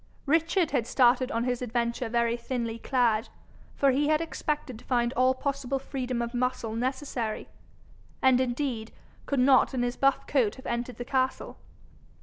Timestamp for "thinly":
2.35-2.79